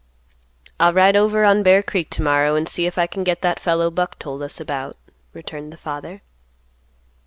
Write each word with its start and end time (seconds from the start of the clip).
"I'll 0.79 0.93
ride 0.95 1.15
over 1.15 1.43
on 1.45 1.61
Bear 1.61 1.83
Creek 1.83 2.09
to 2.09 2.23
morrow, 2.23 2.55
and 2.55 2.67
see 2.67 2.87
if 2.87 2.97
I 2.97 3.05
can 3.05 3.23
get 3.23 3.43
that 3.43 3.59
fellow 3.59 3.91
Buck 3.91 4.17
told 4.17 4.41
us 4.41 4.59
about," 4.59 4.97
returned 5.31 5.71
the 5.71 5.77
father. 5.77 6.23